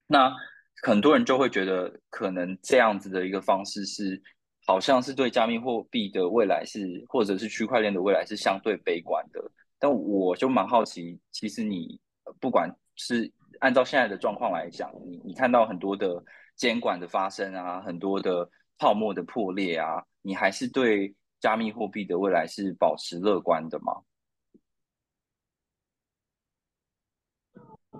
[0.07, 0.33] 那
[0.81, 4.19] 很多人就会觉得，可能这样子的一个方式是，
[4.65, 9.51] 好像是对加密货币的未来是，或者是区块链的未来是相对悲观的。
[9.77, 11.99] 但我就蛮好奇，其实你
[12.39, 16.23] 不管是按照现在的状况来讲，你你看到很多的
[16.55, 24.01] 监管的发生啊，很多的泡沫的破裂啊，你还是对加密货币的未来是保持乐观的吗？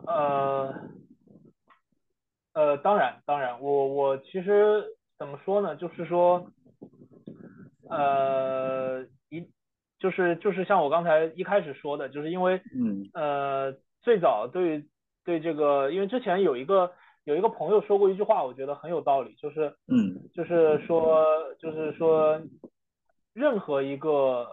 [0.08, 0.74] 呃
[2.54, 4.84] 呃，当然当然，我我其实
[5.18, 5.76] 怎么说呢？
[5.76, 6.52] 就是说，
[7.90, 9.48] 呃，一
[10.00, 13.10] 就是就是像我刚才一开始说的，就是因为嗯。
[13.14, 14.86] 呃最早对
[15.24, 16.92] 对这个，因为之前有一个
[17.24, 20.30] 有一个朋友说过一句话，我觉得很有道理，就是嗯。
[20.34, 21.26] 就是说
[21.60, 22.40] 就是说
[23.34, 24.48] 任何一个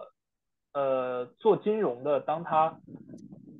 [0.73, 2.79] 呃做金融的，当他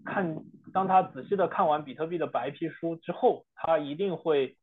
[0.05, 4.57] 看当他仔细的看完比特币的白皮书之后，他一定会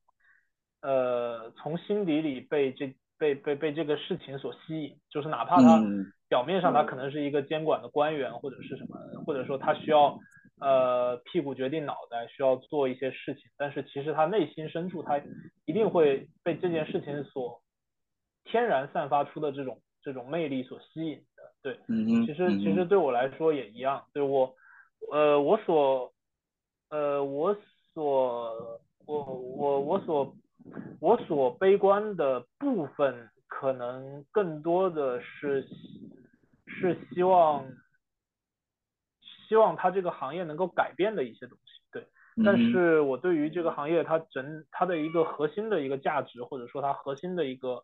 [0.82, 10.18] 呃从心底里被这被被被这个事情所吸引，就是哪怕他嗯表面上他可能是一个监管的官员或者是什么，或者说他需要
[10.58, 15.20] 呃屁股决定脑袋，需要做一些事情，但是其实他内心深处他
[15.66, 17.60] 一定会被这件事情所
[18.44, 21.78] 天然散发出的这种这种魅力所吸引的，对。
[22.26, 24.54] 其实其实对我来说也一样，对我，
[25.12, 26.10] 呃，我所，
[26.88, 27.54] 呃，我
[27.92, 30.34] 所，我我我所
[31.00, 35.66] 我所悲观的部分，可能更多的是
[36.66, 37.64] 是希望
[39.48, 42.06] 希望它这个行业能够改变的一些东西，对。
[42.44, 47.82] 但是我对于这个行业它整它的一个核心的一个价值，或者说它核心的一个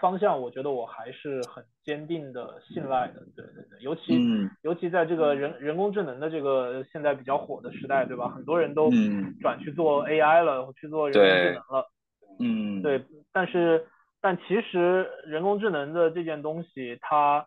[0.00, 3.26] 方向，我觉得我还是很坚定的信赖的。
[3.34, 8.28] 对对对，尤其、嗯尤其在这个人人工智能的这个现在比较火的时代，对吧？
[8.28, 11.90] 很多人都嗯转去做 AI 了，去做人工智能了。
[12.38, 13.86] 嗯，对，但是
[14.20, 17.46] 但其实人工智能的这件东西，它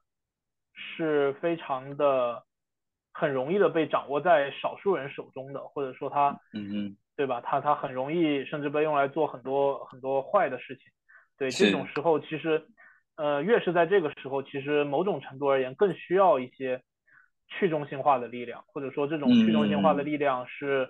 [0.73, 2.43] 是非常的
[3.13, 7.41] 很容易的被掌握在少数人手中的，或者说它嗯嗯，对吧？
[7.41, 10.83] 它它很容易甚至被用来做很多很多坏的事情。
[11.37, 12.65] 对这种时候，其实
[13.15, 16.81] 呃越是在这个时候，其实某种程度而言更需要一些
[17.47, 20.87] 去中心化的力量，或者说这种去中心化的嗯力量是、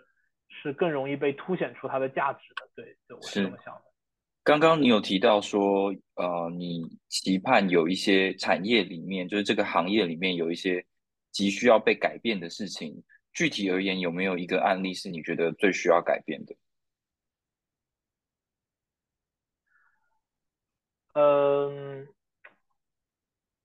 [0.49, 2.69] 是更容易被凸显出它的价值的。
[2.75, 3.81] 对，对我是是这么想的。
[4.47, 10.85] 刚刚你有提到说，呃，你期盼有一些产业里面，就是这个行业里面有一些
[11.33, 13.03] 急需要被改变的事情。
[13.33, 16.55] 具体而言，有没有一个案例是你觉得最需要改变的？
[21.15, 22.07] 嗯，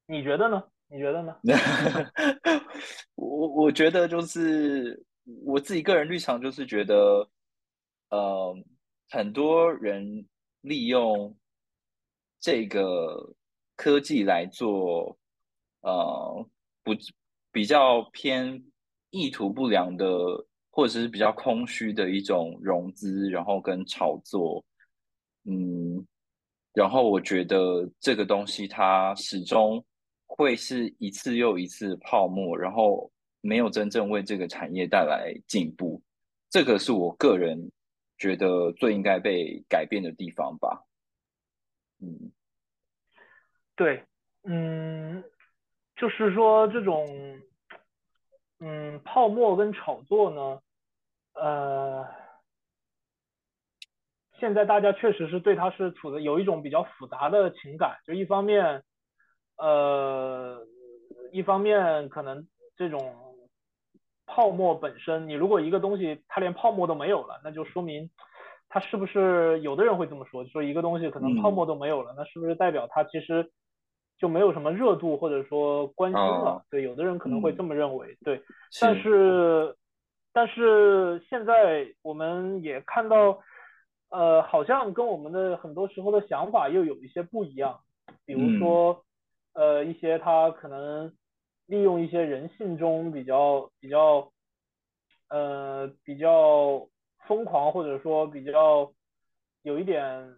[0.06, 0.64] 你觉得呢？
[0.88, 1.36] 你觉得呢？
[3.14, 5.00] 我我觉得就是
[5.44, 7.30] 我自己个人立场就是觉得，
[8.08, 8.52] 呃，
[9.10, 10.26] 很多人
[10.62, 11.36] 利用
[12.40, 13.32] 这个
[13.76, 15.16] 科技来做，
[15.82, 16.48] 呃，
[16.82, 16.92] 不
[17.52, 18.64] 比较偏
[19.10, 20.06] 意图不良的，
[20.70, 24.64] 或者是比较空虚的一种融资，然后跟炒作，
[25.44, 26.04] 嗯，
[26.72, 29.84] 然后我觉得这个东西它始终
[30.26, 33.10] 会是一次又一次泡沫，然后
[33.40, 36.00] 没有真正为这个产业带来进步，
[36.48, 37.70] 这个是我个人
[38.22, 40.84] 觉得最应该被改变的地方吧。
[42.00, 42.30] 嗯
[43.74, 44.04] 对，
[44.44, 45.24] 嗯，
[45.96, 47.40] 就是说这种，
[48.60, 50.60] 嗯，泡沫跟炒作呢，
[51.34, 52.06] 呃，
[54.38, 58.84] 现在大家确实是对它是处的有一种比较复杂的情感，就一方面，
[59.56, 60.64] 呃，
[61.32, 62.46] 一方面可能
[62.76, 63.16] 这种
[64.26, 68.10] 泡沫本身，你如果一个东西它连泡沫都没有了，那就说明
[68.68, 73.50] 它是不是有的人会这么说，就说一个东西可能泡嗯沫都没有了，那是不是代表它其实
[74.18, 76.64] 就没有什么热度或者说关心啊了？
[76.70, 78.42] 对，有的人可能会嗯这么认为，对。
[78.80, 79.76] 但是是
[80.32, 83.40] 但是现在我们也看到，
[84.10, 87.80] 呃，好像跟我们的很多时候的想法又有一些不一样。
[88.24, 89.04] 比如嗯说，
[89.54, 91.12] 呃，一些他可能
[91.66, 94.30] 利用一些人性中比较比较
[95.28, 96.88] 呃比较
[97.26, 98.92] 疯狂或者说比较
[99.62, 100.36] 有一点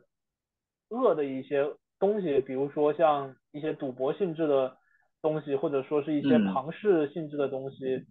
[0.88, 4.76] 恶的一些东西，比如说像一些赌博性质的
[5.22, 6.52] 东西，或者说是一些嗯。
[6.52, 8.04] 庞氏性质的东西，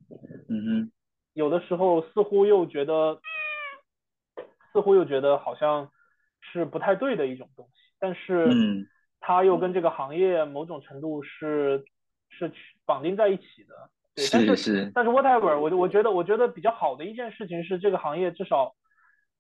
[0.49, 0.91] 嗯哼。
[1.34, 3.20] 有的时候似乎又觉得，
[4.72, 5.91] 似乎又觉得好像
[6.41, 8.88] 是不太对的一种东西，但是嗯。
[9.26, 11.86] 它又跟这个行业某种程度是
[12.38, 12.52] 是
[12.86, 14.92] 绑定在一起的，对，但是是是。
[14.94, 18.74] 但是 whatever，我我觉得我觉得比较好的一件事情是这个行业至少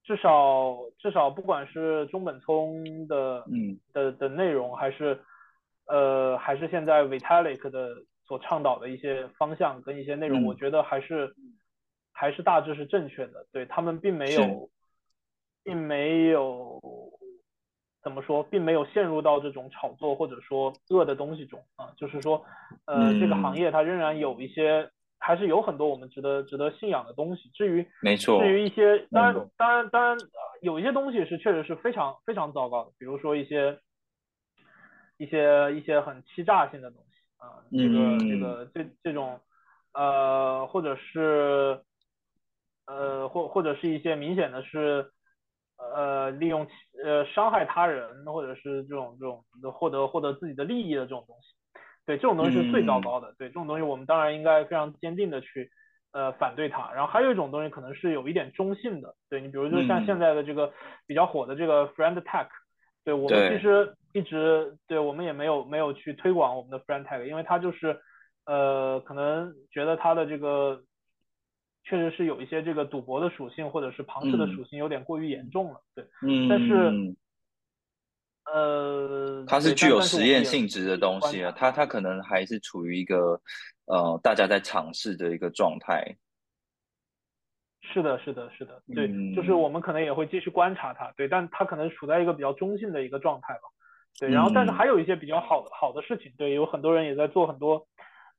[0.03, 3.79] 至少至少不管是中本聪的嗯。
[3.93, 5.19] 的的内容，还是
[5.87, 10.57] 呃还是现在 Vitalik 的所倡导的一些方向跟一些内容，我嗯。
[10.57, 11.35] 觉得还是
[12.11, 13.45] 还是大致是正确的。
[13.51, 14.69] 对他们并没有
[15.63, 16.79] 并没有
[18.03, 22.45] 怎么说，并没有陷入到这种炒作或者说恶的东西中啊，就是说
[22.85, 24.89] 呃这个行嗯业它仍然有一些。
[25.25, 27.49] 还是有很多我们值得值得信仰的东西。
[27.53, 30.17] 至于没错至于一些，当然嗯当然当然，
[30.61, 33.79] 有一些东西是确实是非常非常糟糕的，比如说一些
[35.15, 39.39] 一些一些很欺诈性的东西啊、这个这嗯个这这种
[39.93, 41.79] 呃，或者是
[42.85, 45.09] 呃或或者是一些明显的是
[45.95, 46.67] 呃利用
[47.03, 51.53] 呃伤害他人或者是这种这种获得获得自己的利益的这种东西。
[52.05, 53.33] 对，这种东西是最糟嗯糕的。
[53.37, 55.71] 对，这种东西我们当然应该非常坚定的去
[56.11, 56.91] 呃反对它。
[56.93, 60.73] 然后还有一种东西可能是有一点中性的，对你比如就像现嗯在的这个
[61.07, 62.47] 比较火的这个 Friend Tag，
[63.05, 67.97] 对我们其实一直对我们也没有没有去推广我们的 Friend Tag，因为它就是
[68.45, 70.81] 呃可能觉得它的这个
[71.83, 75.81] 确实是有一些这个赌博的属性或者是庞氏的嗯属性有点过于严重了。
[75.95, 76.05] 对，
[76.49, 77.15] 但是嗯。
[78.45, 81.53] 呃它是具有实验性质的东西啊。
[81.55, 83.39] 它它可能还是处于一个
[83.85, 86.17] 呃大家在尝试的一个状态。
[87.81, 93.61] 是的，是的，是的，对，就是嗯我们可能也会继续观察它，对，但它可能处在一个比较中性的一个状态吧，
[94.19, 97.87] 对，然后但是嗯还有一些比较好的好的事情，对，有很多人也在做很多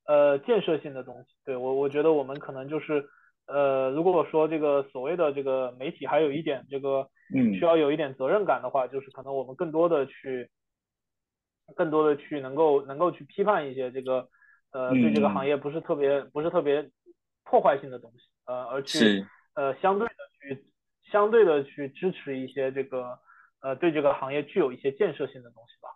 [0.06, 3.06] 呃建设性的东西，对我我觉得我们可能就是
[3.46, 10.50] 呃如果说这个所谓的这个媒体还有一点这个嗯需嗯要有一点责任感的话，就是可能我们更多的去
[11.74, 14.28] 更多的去能够能够去批判一些这个
[14.72, 16.90] 呃对这个行嗯，业不是特别不是特别
[17.44, 20.64] 破坏性的东西，呃，而去是呃相对的去
[21.10, 23.18] 相对的去支持一些这个
[23.60, 25.88] 呃对这个行业具有一些建设性的东西吧。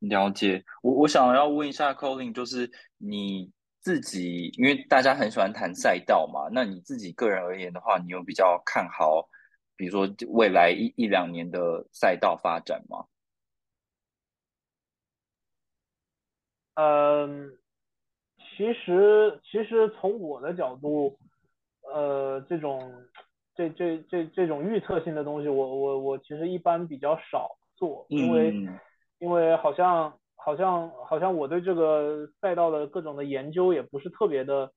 [0.00, 0.64] 了解。
[0.82, 9.28] 我我想要问一下 Colin，就是你自己，因为大家很喜欢谈赛道嘛，那你自己个人而言的话，你有比较看好，
[9.76, 13.06] 比如说未来一一两年的赛道发展吗？
[16.74, 17.58] 嗯，
[18.56, 21.18] 其实其实从我的角度，
[21.82, 22.92] 呃，这种
[23.54, 28.78] 这这这这种预测性的东西我，我我其实一般比较少做，因为嗯
[29.18, 34.70] 因为好像好像好像我对这个赛道的各种的研究也不是特别的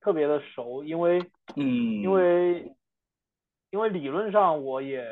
[0.00, 1.18] 特别的熟，因为
[1.56, 2.02] 嗯。
[2.02, 2.72] 因嗯为
[3.70, 5.04] 因为理论上我也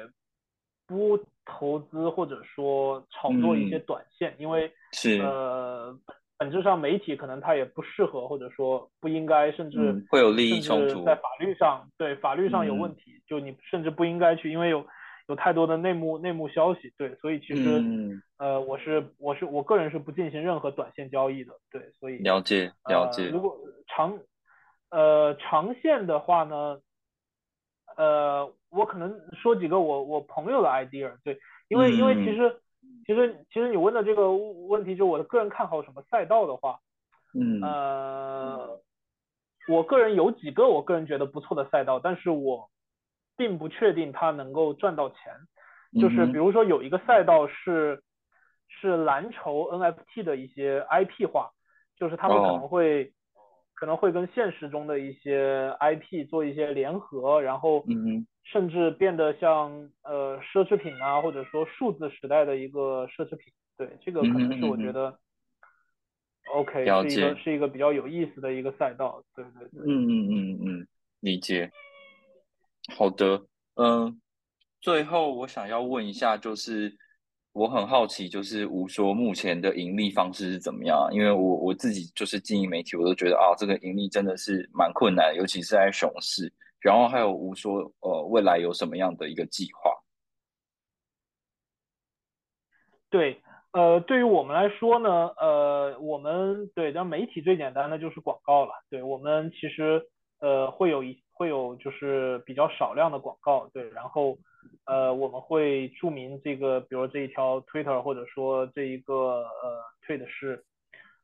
[0.86, 5.94] 不投资或者说炒作一些嗯，短线，因为是，呃
[6.38, 14.86] 本质上媒体可能它也不适合，或者说不应该，甚至会有利益冲突，在法律上对法律上有问题，就你甚至不应该去，因为有
[15.28, 23.28] 有太多的内幕内幕消息，对，所以其实呃，我是我是我个人是不进行任何短线交易的，对，所以了解了解。
[23.28, 23.56] 如果
[23.88, 24.18] 长
[24.90, 26.80] 呃长线的话呢，
[27.96, 32.60] 呃，我可能说几个我我朋友的 idea，对，因为因为其实。
[33.04, 36.80] 其实，其实你问的这个问题，就我的个人看好什么赛道的话，
[37.34, 38.80] 嗯，呃，
[39.68, 42.68] 我个人有几个我个人觉得不错的赛道，但是我
[43.36, 45.18] 并不确定它能够赚到钱。
[46.00, 48.02] 就是比如说有一个赛道是
[48.68, 51.50] 是蓝筹 NFT 的一些 IP 化，
[51.96, 53.12] 就是他们可能会
[53.74, 58.26] 可能会跟现实中的一些 IP 做一些联合，然后嗯。
[58.52, 65.18] 甚至变得像呃奢侈品啊，或者说数字时代的一个奢侈品，对这个可能是我觉得
[66.54, 70.86] ，OK 是一个是一个比较有意思的一个赛道，对对对，嗯嗯嗯嗯，
[71.18, 71.72] 理解。
[72.94, 74.20] 好的，嗯，
[74.80, 76.96] 最后我想要问一下，就是
[77.52, 81.08] 我很好奇，就是吴说目前的盈利方式是怎么样？
[81.12, 86.52] 因为我我自己就是经营媒体，我都觉得啊，这个盈利真的是蛮困难，尤其是在熊市。
[86.80, 89.90] 然后还有吴说，呃，未来有什么样的一个计划？
[93.10, 98.70] 对，呃，对于我们来说呢，呃，我们对，那媒体最简单的就是广告了。
[98.90, 100.06] 对我们其实，
[100.38, 104.36] 呃，会有一会有就是比较少量的广告，对，然后，
[104.86, 110.64] 呃，我们会注明这个，比如这一条 Twitter 或者说这一个呃 Tweet 是。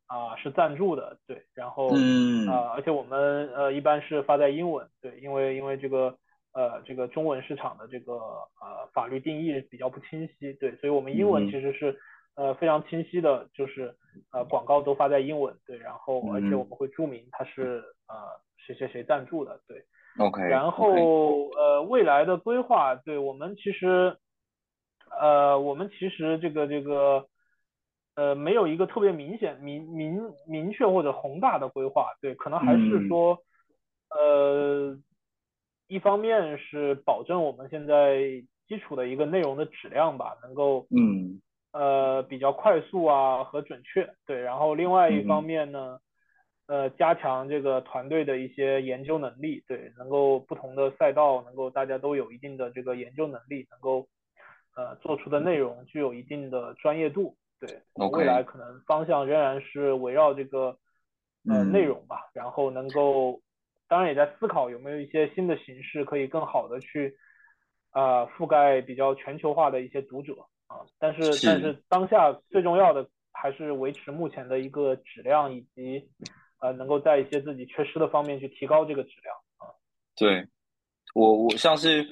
[0.08, 6.14] 啊，是赞助的，对，然后，嗯，啊，而且我们呃一般是发在英文，对，因为因为这个
[6.52, 8.12] 呃这个中文市场的这个
[8.60, 11.98] 呃法律定义比较不清晰，对，所以我们英文其实是
[12.34, 13.96] 呃非常清晰的，就是
[14.32, 18.14] 呃广告都发在英文，对，然后而且我们会注明它是呃
[18.58, 19.82] 谁谁谁赞助的，对
[20.18, 20.88] ，OK，然后
[21.56, 24.16] 呃未来的规划，对我们其实
[25.20, 27.26] 呃我们其实这个这个。
[28.14, 33.38] 呃，没有一个特别明显、明明明确或者宏大的规划，对，可能还是说，
[34.10, 34.94] 呃，
[35.88, 38.18] 一方面是保证我们现在
[38.68, 41.40] 基础的一个内容的质量吧，能够，嗯，
[41.72, 45.98] 呃，比较快速啊和准确，对，然后另外一方面呢，
[46.73, 54.09] 呃，加强这个团队的一些研究能力，对，能够不同的赛道能够大家都有一定的这个研究能力，能够，
[54.75, 57.37] 呃，做出的内容具有一定的专业度。
[57.61, 60.75] 对，未来可能方向仍然是围绕这个
[61.47, 63.43] 呃内容吧，然后能够，
[63.87, 67.14] 当然也在思考有没有一些新的形式可以更好的去
[67.91, 70.33] 啊覆盖比较全球化的一些读者
[70.68, 76.09] 啊，但是但是当下最重要的还是维持目前的一个质量，以及
[76.62, 79.68] 呃能够在一些自己缺失的方面去提高这个质量啊。
[80.16, 80.48] 对，
[81.14, 82.08] 我我像是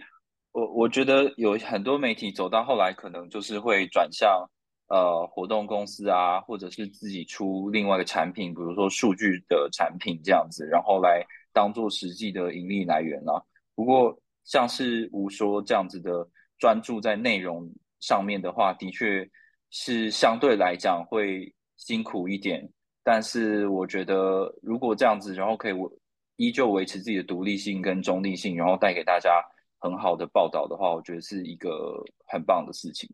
[0.52, 4.46] 我我觉得有很多媒体走到后来可能就是会转向。
[4.92, 13.40] 呃，活动公司啊，或者是自己出另外一个产品，比如说数据的产品这样子，然后来当做实际的盈利来源啊。
[13.76, 16.28] 不过，像是吴说这样子的
[16.58, 19.24] 专注在内容上面的话，的确
[19.70, 22.68] 是相对来讲会辛苦一点。
[23.12, 25.90] 但是，我觉得如果这样子，然后可以维
[26.36, 29.44] 依旧维持自己的独立性跟中立性，然后带给大家
[29.80, 33.10] 很好的报道的话，我觉得是一个很棒的事情。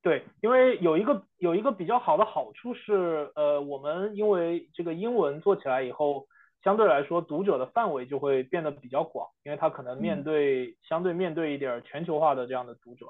[0.00, 6.26] 对，因为有一个有一个比较好的好处是，呃，我们因为这个英文做起来以后，
[6.62, 13.04] 相对来说读者的范围就会变得比较广，因为他可能面对相对面对一点全球化的这样的读者，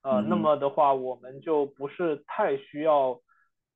[0.00, 3.20] 呃，那么的话我们就不是太需要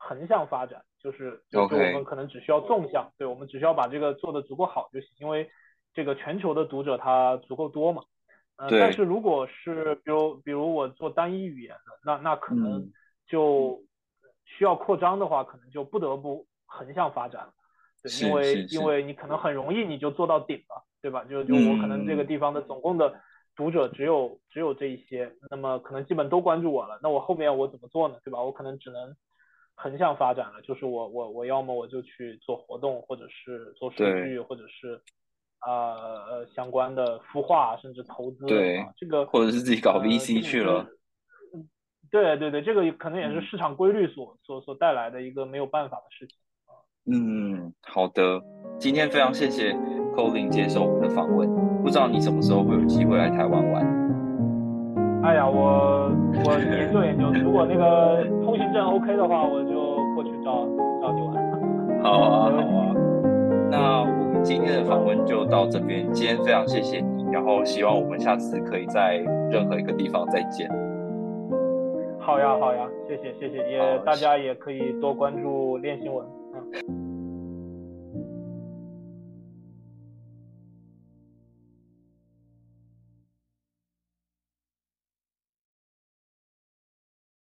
[0.03, 5.51] 横向发展，就是就是我们可能只需要纵向，对我们只需要把这个做的足够好就行，因为
[5.93, 8.03] 这个全球的读者他足够多嘛。
[8.57, 12.91] 呃，但是如果是比如比如我做单一语言的，那那可能
[13.29, 13.83] 就
[14.45, 17.53] 需要扩张的话，可能就不得不横向发展了，
[18.03, 21.25] 对，因为因为你可能很容易你就做到顶了，对吧？
[21.25, 23.15] 就就我可能这个地方的总共的
[23.57, 28.17] 读者只有只有这一些，那么可能基本都关注我了，那我后面我怎么做呢？
[28.25, 28.43] 对吧？
[28.43, 29.17] 我可能只能
[29.75, 35.01] 横向发展了，就是我我我要么我就去做活动，或者是做数据，或者是。
[35.63, 40.87] 呃呃，相关的孵化甚至投资，对这个或者是自己搞 VC 去了，
[42.11, 46.39] 对对对，这个可能也是市场规律所所所带来的一个没有办法的事情
[47.13, 48.41] 嗯，好的，
[48.79, 49.75] 今天非常谢谢
[50.15, 51.47] Colin 接受我们的访问，
[51.83, 54.00] 不知道你什么时候会有机会来台湾玩？
[55.23, 56.11] 哎呀，我
[56.45, 60.01] 我 研究研究，如果那个通行证 OK 的话，我就。
[60.13, 60.67] 过去找
[61.01, 62.03] 找你玩。
[62.03, 62.95] 好啊，好啊。
[63.71, 69.17] 那我们今天的访问就到这边，今天非常谢谢你，然后希望我们下次可以在
[69.51, 70.69] 任何一个地方再见。
[72.19, 76.27] 好呀，好呀，谢谢谢谢，也大家也可以多关注练新闻。
[76.89, 77.00] 嗯。